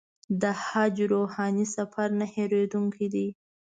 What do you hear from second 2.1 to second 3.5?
نه هېرېدونکی دی.